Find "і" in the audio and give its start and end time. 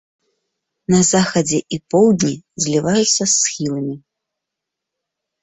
1.77-1.79